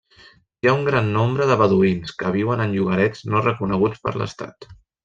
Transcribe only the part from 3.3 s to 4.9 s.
no reconeguts per l'estat.